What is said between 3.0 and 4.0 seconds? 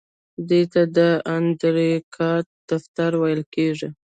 ویل کیږي.